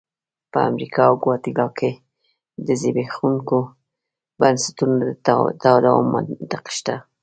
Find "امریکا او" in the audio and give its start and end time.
0.69-1.15